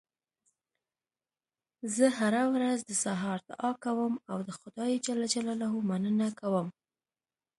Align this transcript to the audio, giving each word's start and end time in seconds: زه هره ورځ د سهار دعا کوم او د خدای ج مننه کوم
زه 1.95 2.05
هره 2.19 2.43
ورځ 2.53 2.79
د 2.85 2.91
سهار 3.03 3.39
دعا 3.49 3.71
کوم 3.83 4.13
او 4.31 4.37
د 4.47 4.49
خدای 4.59 4.91
ج 5.05 5.07
مننه 5.89 6.27
کوم 6.39 6.67